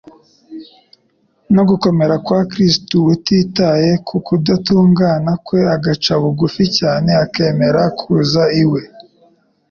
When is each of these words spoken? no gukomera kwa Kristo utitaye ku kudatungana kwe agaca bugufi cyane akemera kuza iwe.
no 1.55 1.63
gukomera 1.69 2.15
kwa 2.25 2.39
Kristo 2.51 2.95
utitaye 3.13 3.89
ku 4.07 4.15
kudatungana 4.25 5.31
kwe 5.45 5.59
agaca 5.75 6.13
bugufi 6.21 6.63
cyane 6.77 7.09
akemera 7.23 7.81
kuza 7.99 8.43
iwe. 8.63 8.81